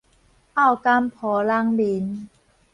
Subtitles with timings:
[0.03, 0.03] 漚
[0.75, 2.27] 柑鋪籠面